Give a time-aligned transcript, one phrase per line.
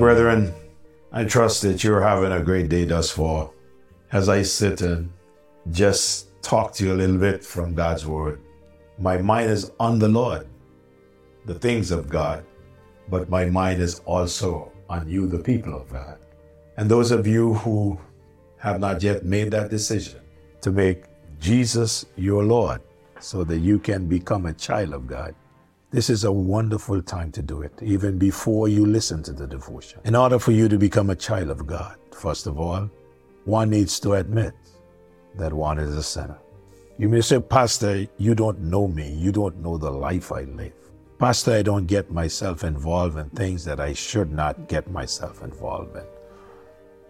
[0.00, 0.54] Brethren,
[1.12, 3.50] I trust that you're having a great day thus far
[4.12, 5.12] as I sit and
[5.70, 8.40] just talk to you a little bit from God's Word.
[8.98, 10.46] My mind is on the Lord,
[11.44, 12.46] the things of God,
[13.10, 16.16] but my mind is also on you, the people of God.
[16.78, 18.00] And those of you who
[18.56, 20.22] have not yet made that decision
[20.62, 21.04] to make
[21.40, 22.80] Jesus your Lord
[23.18, 25.34] so that you can become a child of God,
[25.90, 30.00] this is a wonderful time to do it, even before you listen to the devotion.
[30.04, 32.88] In order for you to become a child of God, first of all,
[33.44, 34.54] one needs to admit
[35.36, 36.38] that one is a sinner.
[36.98, 39.10] You may say, Pastor, you don't know me.
[39.14, 40.74] You don't know the life I live.
[41.18, 45.96] Pastor, I don't get myself involved in things that I should not get myself involved
[45.96, 46.04] in.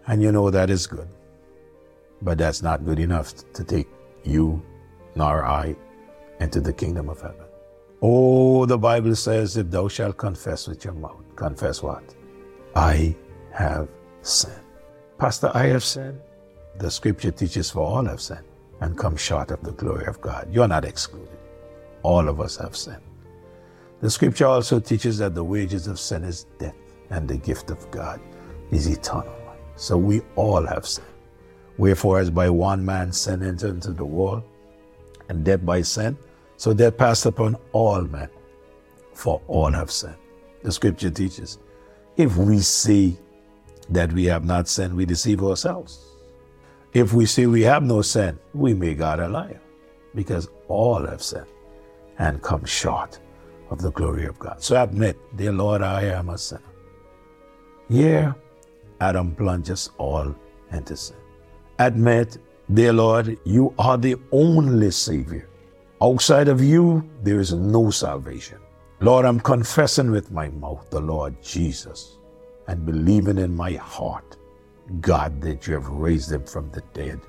[0.07, 1.07] And you know that is good.
[2.21, 3.87] But that's not good enough to take
[4.23, 4.61] you
[5.15, 5.75] nor I
[6.39, 7.50] into the kingdom of heaven.
[8.01, 12.15] Oh, the Bible says, if thou shalt confess with your mouth, confess what?
[12.75, 13.15] I
[13.53, 13.89] have
[14.21, 14.55] sinned.
[15.19, 16.19] Pastor, I have sinned.
[16.77, 18.45] The scripture teaches for all have sinned
[18.79, 20.47] and come short of the glory of God.
[20.51, 21.37] You're not excluded.
[22.01, 23.03] All of us have sinned.
[23.99, 26.73] The scripture also teaches that the wages of sin is death
[27.11, 28.19] and the gift of God
[28.71, 29.59] is eternal life.
[29.75, 31.07] So we all have sinned.
[31.77, 34.43] Wherefore, as by one man sin entered into the world,
[35.29, 36.17] and death by sin,
[36.61, 38.29] so death passed upon all men,
[39.15, 40.13] for all have sinned.
[40.61, 41.57] The scripture teaches.
[42.17, 43.17] If we say
[43.89, 46.05] that we have not sinned, we deceive ourselves.
[46.93, 49.59] If we say we have no sin, we make God a liar,
[50.13, 51.47] because all have sinned
[52.19, 53.19] and come short
[53.71, 54.61] of the glory of God.
[54.61, 56.61] So admit, dear Lord, I am a sinner.
[57.89, 58.35] Here,
[58.99, 60.35] Adam plunges all
[60.71, 61.17] into sin.
[61.79, 62.37] Admit,
[62.71, 65.47] dear Lord, you are the only Savior.
[66.03, 68.57] Outside of you, there is no salvation.
[69.01, 72.17] Lord, I'm confessing with my mouth the Lord Jesus
[72.67, 74.37] and believing in my heart,
[74.99, 77.19] God, that you have raised him from the dead.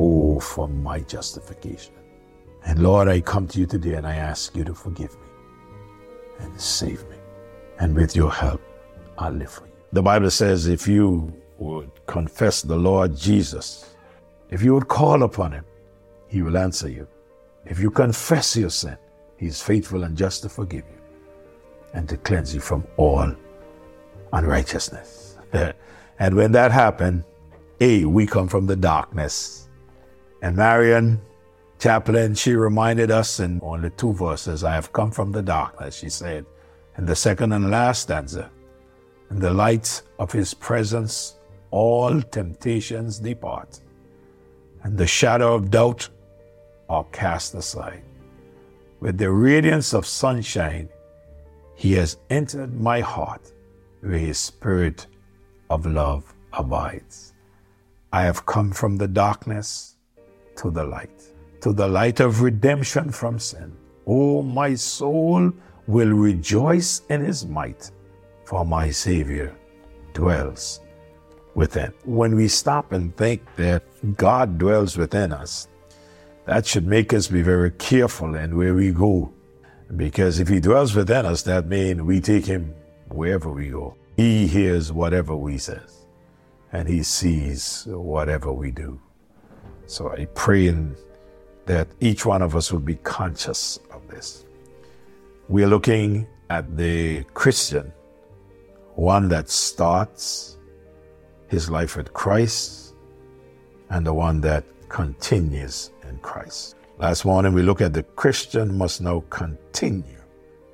[0.00, 1.94] Oh, for my justification.
[2.64, 5.28] And Lord, I come to you today and I ask you to forgive me
[6.40, 7.16] and save me.
[7.78, 8.60] And with your help,
[9.18, 9.72] I'll live for you.
[9.92, 13.94] The Bible says if you would confess the Lord Jesus,
[14.50, 15.64] if you would call upon him,
[16.26, 17.06] he will answer you.
[17.66, 18.96] If you confess your sin,
[19.36, 21.00] He is faithful and just to forgive you
[21.94, 23.34] and to cleanse you from all
[24.32, 25.38] unrighteousness.
[26.18, 27.24] and when that happened,
[27.80, 29.68] A, we come from the darkness.
[30.42, 31.20] And Marion
[31.78, 36.08] Chaplain, she reminded us in only two verses, I have come from the darkness, she
[36.08, 36.46] said.
[36.96, 38.50] In the second and last stanza,
[39.30, 41.38] in the light of his presence,
[41.70, 43.80] all temptations depart,
[44.82, 46.08] and the shadow of doubt
[46.88, 48.02] are cast aside.
[49.00, 50.88] With the radiance of sunshine,
[51.74, 53.52] he has entered my heart
[54.00, 55.06] where his spirit
[55.70, 57.34] of love abides.
[58.12, 59.96] I have come from the darkness
[60.56, 61.22] to the light,
[61.62, 63.76] to the light of redemption from sin.
[64.06, 65.52] Oh, my soul
[65.86, 67.90] will rejoice in his might,
[68.44, 69.54] for my Savior
[70.12, 70.80] dwells
[71.54, 71.92] within.
[72.04, 73.82] When we stop and think that
[74.16, 75.68] God dwells within us,
[76.46, 79.32] that should make us be very careful in where we go.
[79.96, 82.74] Because if He dwells within us, that means we take Him
[83.08, 83.96] wherever we go.
[84.16, 86.06] He hears whatever we says,
[86.72, 89.00] and He sees whatever we do.
[89.86, 90.74] So I pray
[91.66, 94.44] that each one of us will be conscious of this.
[95.48, 97.92] We are looking at the Christian,
[98.94, 100.58] one that starts
[101.48, 102.94] his life with Christ,
[103.90, 106.76] and the one that continues in Christ.
[106.98, 110.22] Last morning we looked at the Christian must now continue,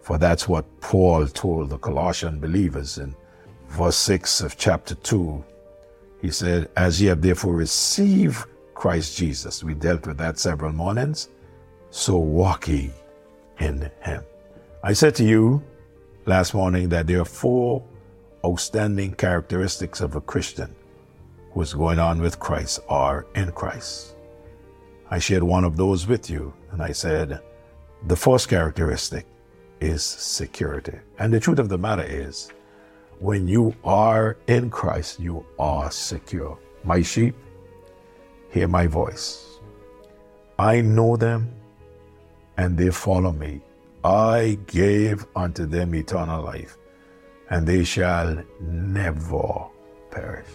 [0.03, 3.17] for that's what Paul told the Colossian believers in
[3.69, 5.43] verse 6 of chapter 2.
[6.21, 8.45] He said, As ye have therefore received
[8.75, 11.31] Christ Jesus, we dealt with that several mornings,
[11.89, 12.91] so walk ye
[13.59, 14.23] in him.
[14.85, 15.63] I said to you
[16.27, 17.83] last morning that there are four
[18.45, 20.75] outstanding characteristics of a Christian
[21.53, 24.17] who is going on with Christ are in Christ.
[25.11, 27.41] I shared one of those with you, and I said,
[28.07, 29.27] the first characteristic
[29.81, 30.99] is security.
[31.19, 32.51] And the truth of the matter is,
[33.19, 36.59] when you are in Christ, you are secure.
[36.85, 37.35] My sheep
[38.51, 39.59] hear my voice.
[40.59, 41.53] I know them,
[42.57, 43.61] and they follow me.
[44.05, 46.79] I gave unto them eternal life,
[47.51, 49.67] and they shall never
[50.11, 50.47] perish,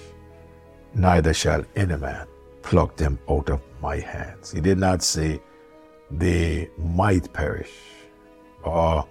[0.95, 2.27] neither shall any man
[2.61, 4.51] pluck them out of my hands.
[4.51, 5.41] He did not say
[6.09, 7.71] they might perish,
[8.63, 9.07] or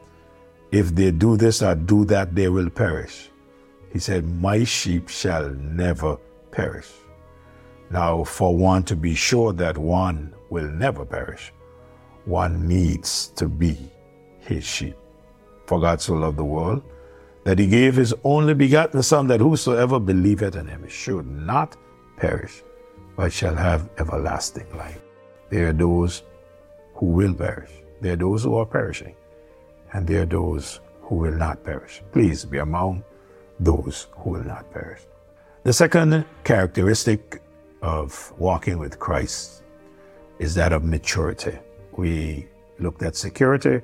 [0.73, 3.31] if they do this or do that, they will perish.
[3.93, 6.17] He said, My sheep shall never
[6.51, 6.91] perish.
[7.91, 11.53] Now, for one to be sure that one will never perish,
[12.25, 13.79] one needs to be
[14.41, 14.97] his sheep.
[15.67, 16.83] For God so loved the world
[17.45, 21.77] that he gave his only begotten Son, that whosoever believeth in him should not
[22.17, 22.63] perish,
[23.17, 25.01] but shall have everlasting life.
[25.51, 26.23] There are those
[26.95, 27.71] who will perish.
[28.01, 29.15] There are those who are perishing,
[29.93, 32.03] and there are those who will not perish.
[32.13, 33.05] Please be among
[33.61, 35.01] those who will not perish.
[35.65, 37.43] The second characteristic
[37.83, 39.63] of walking with Christ
[40.39, 41.59] is that of maturity.
[41.97, 42.49] We
[42.79, 43.81] looked at security.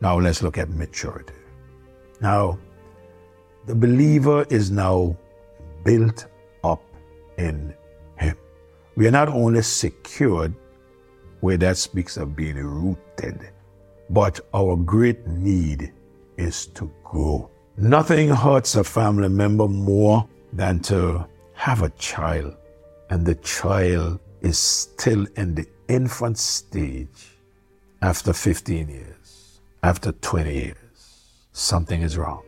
[0.00, 1.34] Now let's look at maturity.
[2.20, 2.58] Now,
[3.66, 5.16] the believer is now
[5.84, 6.26] built
[6.64, 6.82] up
[7.38, 7.74] in
[8.16, 8.36] Him.
[8.96, 10.54] We are not only secured,
[11.40, 13.50] where that speaks of being rooted,
[14.10, 15.92] but our great need
[16.36, 17.50] is to grow.
[17.76, 22.56] Nothing hurts a family member more than to have a child
[23.12, 27.36] and the child is still in the infant stage
[28.00, 30.76] after 15 years, after 20 years.
[31.52, 32.42] Something is wrong.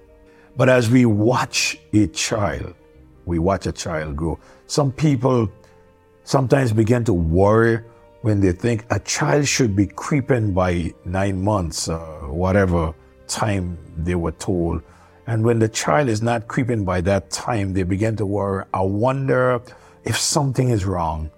[0.57, 2.75] But as we watch a child,
[3.27, 4.39] we watch a child grow.
[4.67, 5.51] Some people
[6.23, 7.81] sometimes begin to worry
[8.23, 12.95] when they think a child should be creeping by nine months or whatever
[13.27, 14.83] time they were told.
[15.27, 18.65] And when the child is not creeping by that time, they begin to worry.
[18.73, 19.61] I wonder
[20.05, 21.31] if something is wrong.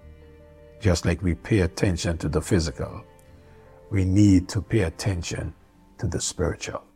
[0.79, 3.03] Just like we pay attention to the physical,
[3.89, 5.53] we need to pay attention
[5.97, 6.86] to the spiritual.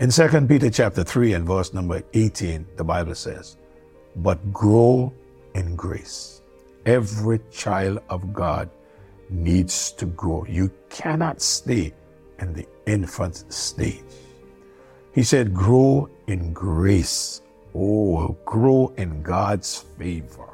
[0.00, 3.56] In 2 Peter chapter 3 and verse number 18, the Bible says,
[4.14, 5.12] But grow
[5.56, 6.40] in grace.
[6.86, 8.70] Every child of God
[9.28, 10.46] needs to grow.
[10.48, 11.92] You cannot stay
[12.38, 14.04] in the infant stage.
[15.14, 17.42] He said, Grow in grace.
[17.74, 20.48] Oh, grow in God's favor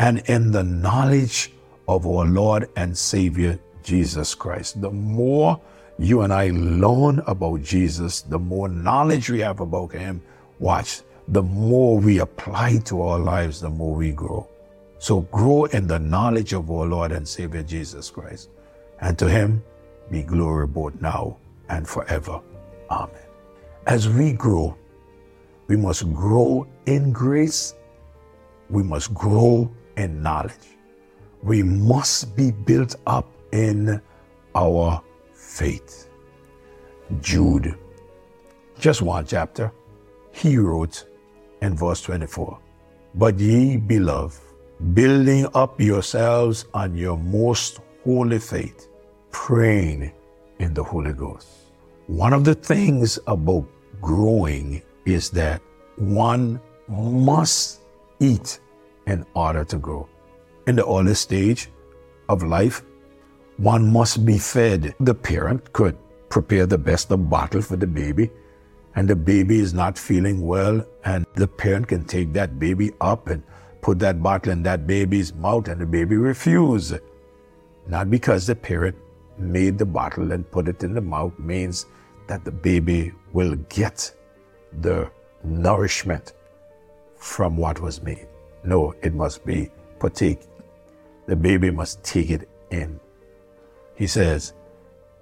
[0.00, 1.52] and in the knowledge
[1.86, 4.80] of our Lord and Savior Jesus Christ.
[4.80, 5.60] The more
[5.98, 10.22] you and I learn about Jesus, the more knowledge we have about Him,
[10.58, 14.48] watch, the more we apply to our lives, the more we grow.
[14.98, 18.50] So grow in the knowledge of our Lord and Savior Jesus Christ.
[19.00, 19.62] And to Him
[20.10, 22.40] be glory both now and forever.
[22.90, 23.16] Amen.
[23.86, 24.76] As we grow,
[25.66, 27.74] we must grow in grace.
[28.70, 30.52] We must grow in knowledge.
[31.42, 34.00] We must be built up in
[34.54, 35.02] our
[35.52, 36.08] faith.
[37.20, 37.76] Jude,
[38.78, 39.70] just one chapter,
[40.32, 41.04] he wrote
[41.60, 42.58] in verse 24
[43.14, 44.40] But ye, beloved,
[44.94, 48.88] building up yourselves on your most holy faith,
[49.30, 50.12] praying
[50.58, 51.48] in the Holy Ghost.
[52.06, 53.66] One of the things about
[54.00, 55.60] growing is that
[55.96, 57.82] one must
[58.20, 58.58] eat
[59.06, 60.08] in order to grow.
[60.66, 61.68] In the early stage
[62.28, 62.82] of life,
[63.56, 64.94] one must be fed.
[65.00, 65.96] The parent could
[66.28, 68.30] prepare the best of bottle for the baby,
[68.94, 73.28] and the baby is not feeling well, and the parent can take that baby up
[73.28, 73.42] and
[73.80, 76.92] put that bottle in that baby's mouth, and the baby refuse.
[77.86, 78.96] Not because the parent
[79.38, 81.86] made the bottle and put it in the mouth means
[82.28, 84.14] that the baby will get
[84.80, 85.10] the
[85.42, 86.32] nourishment
[87.16, 88.28] from what was made.
[88.64, 90.40] No, it must be partake.
[91.26, 93.00] The baby must take it in.
[93.94, 94.54] He says,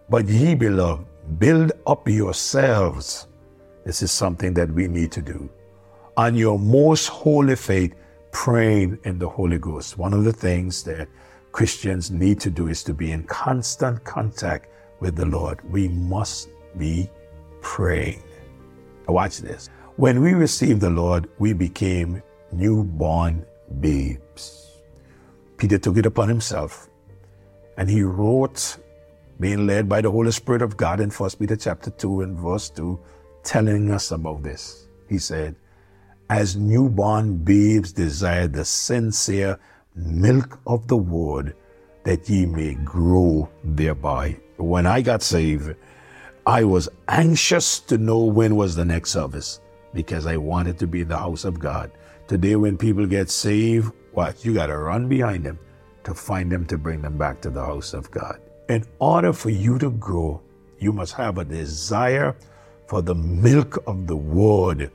[0.09, 1.07] But ye, beloved,
[1.39, 3.29] build up yourselves.
[3.85, 5.49] This is something that we need to do.
[6.17, 7.95] On your most holy faith,
[8.33, 9.99] praying in the Holy Ghost.
[9.99, 11.09] One of the things that
[11.53, 14.69] Christians need to do is to be in constant contact
[15.01, 15.59] with the Lord.
[15.71, 17.11] We must be
[17.61, 18.23] praying.
[19.09, 19.69] Watch this.
[19.97, 22.23] When we received the Lord, we became
[22.53, 23.45] newborn
[23.81, 24.79] babes.
[25.57, 26.90] Peter took it upon himself
[27.81, 28.77] and he wrote,
[29.41, 32.69] being led by the Holy Spirit of God in 1 Peter chapter 2 and verse
[32.69, 33.01] 2,
[33.43, 34.87] telling us about this.
[35.09, 35.57] He said,
[36.29, 39.59] As newborn babes desire the sincere
[39.95, 41.57] milk of the word,
[42.05, 44.37] that ye may grow thereby.
[44.59, 45.75] When I got saved,
[46.47, 49.59] I was anxious to know when was the next service
[49.95, 51.91] because I wanted to be in the house of God.
[52.29, 54.45] Today, when people get saved, what?
[54.45, 55.59] You got to run behind them
[56.11, 58.41] to find them to bring them back to the house of God.
[58.69, 60.41] In order for you to grow,
[60.81, 62.35] you must have a desire
[62.89, 64.91] for the milk of the word.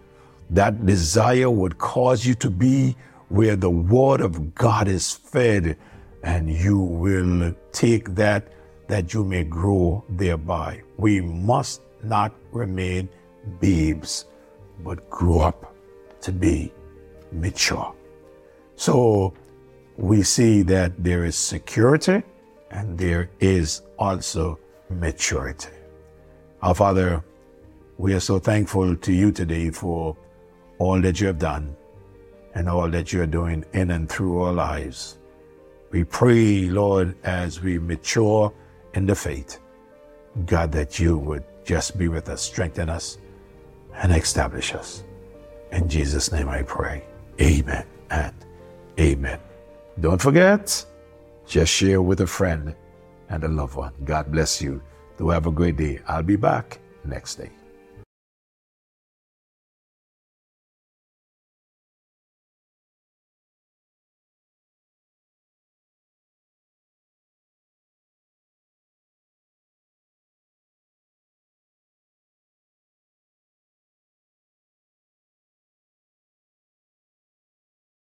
[0.49, 2.97] That desire would cause you to be
[3.29, 5.77] where the word of God is fed,
[6.23, 8.51] and you will take that
[8.89, 10.81] that you may grow thereby.
[10.97, 13.07] We must not remain
[13.61, 14.25] babes,
[14.83, 15.73] but grow up
[16.21, 16.73] to be
[17.31, 17.93] mature.
[18.75, 19.33] So
[19.97, 22.23] we see that there is security
[22.71, 24.59] and there is also
[24.89, 25.69] maturity.
[26.61, 27.23] Our Father,
[27.97, 30.17] we are so thankful to you today for
[30.79, 31.75] all that you have done
[32.55, 35.17] and all that you are doing in and through our lives.
[35.91, 38.53] We pray, Lord, as we mature
[38.93, 39.59] in the faith,
[40.45, 43.17] God, that you would just be with us, strengthen us,
[43.93, 45.03] and establish us.
[45.71, 47.05] In Jesus' name I pray.
[47.39, 48.33] Amen and
[48.99, 49.39] amen.
[49.99, 50.85] Don't forget,
[51.47, 52.75] just share with a friend
[53.29, 53.93] and a loved one.
[54.03, 54.81] God bless you.
[55.17, 55.99] Do have a great day.
[56.07, 57.51] I'll be back next day.